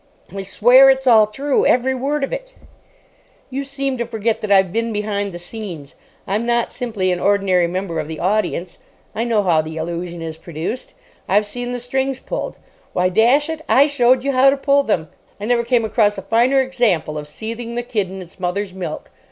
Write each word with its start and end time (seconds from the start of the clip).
"I 0.35 0.41
swear 0.41 0.89
it's 0.89 1.05
all 1.05 1.27
true. 1.27 1.63
Every 1.63 1.93
word 1.93 2.23
of 2.23 2.33
it." 2.33 2.55
"You 3.51 3.63
seem 3.63 3.99
to 3.99 4.07
forget 4.07 4.41
that 4.41 4.51
I've 4.51 4.73
been 4.73 4.91
behind 4.91 5.31
the 5.31 5.37
scenes. 5.37 5.93
I'm 6.25 6.43
not 6.43 6.71
simply 6.71 7.11
an 7.11 7.19
ordinary 7.19 7.67
member 7.67 7.99
of 7.99 8.07
the 8.07 8.19
audience. 8.19 8.79
I 9.13 9.25
know 9.25 9.43
how 9.43 9.61
the 9.61 9.77
illusion 9.77 10.23
is 10.23 10.37
produced. 10.37 10.95
I've 11.29 11.45
seen 11.45 11.71
the 11.71 11.77
strings 11.79 12.19
pulled. 12.19 12.57
Why, 12.93 13.09
dash 13.09 13.47
it, 13.47 13.61
I 13.69 13.85
showed 13.85 14.23
you 14.23 14.31
how 14.31 14.49
to 14.49 14.57
pull 14.57 14.81
them. 14.81 15.07
I 15.39 15.45
never 15.45 15.63
came 15.63 15.85
across 15.85 16.17
a 16.17 16.23
finer 16.23 16.59
example 16.59 17.15
of 17.15 17.27
seething 17.27 17.75
the 17.75 17.83
kid 17.83 18.09
in 18.09 18.23
its 18.23 18.39
mother's 18.39 18.73
milk. 18.73 19.11